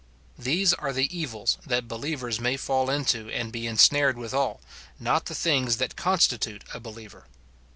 [0.39, 4.59] These are the evils that believers may fall into and be ensnared withal,
[4.99, 7.27] not the things that constitute a believer.